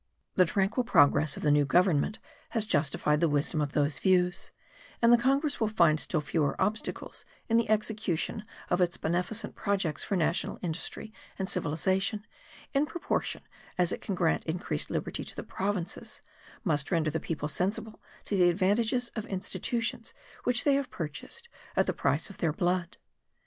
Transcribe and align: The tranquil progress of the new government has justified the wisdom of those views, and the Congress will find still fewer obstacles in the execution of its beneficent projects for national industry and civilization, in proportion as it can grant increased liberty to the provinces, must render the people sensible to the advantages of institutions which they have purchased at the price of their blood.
The 0.33 0.45
tranquil 0.45 0.83
progress 0.83 1.37
of 1.37 1.43
the 1.43 1.51
new 1.51 1.63
government 1.63 2.17
has 2.57 2.65
justified 2.65 3.19
the 3.19 3.29
wisdom 3.29 3.61
of 3.61 3.73
those 3.73 3.99
views, 3.99 4.49
and 4.99 5.13
the 5.13 5.15
Congress 5.17 5.59
will 5.61 5.67
find 5.67 5.99
still 5.99 6.21
fewer 6.21 6.59
obstacles 6.59 7.23
in 7.47 7.57
the 7.57 7.69
execution 7.69 8.43
of 8.71 8.81
its 8.81 8.97
beneficent 8.97 9.53
projects 9.53 10.03
for 10.03 10.15
national 10.15 10.57
industry 10.63 11.13
and 11.37 11.47
civilization, 11.47 12.25
in 12.73 12.87
proportion 12.87 13.43
as 13.77 13.91
it 13.91 14.01
can 14.01 14.15
grant 14.15 14.43
increased 14.45 14.89
liberty 14.89 15.23
to 15.23 15.35
the 15.35 15.43
provinces, 15.43 16.19
must 16.63 16.89
render 16.89 17.11
the 17.11 17.19
people 17.19 17.47
sensible 17.47 18.01
to 18.25 18.35
the 18.35 18.49
advantages 18.49 19.09
of 19.15 19.27
institutions 19.27 20.15
which 20.45 20.63
they 20.63 20.73
have 20.73 20.89
purchased 20.89 21.47
at 21.75 21.85
the 21.85 21.93
price 21.93 22.27
of 22.31 22.37
their 22.39 22.51
blood. 22.51 22.97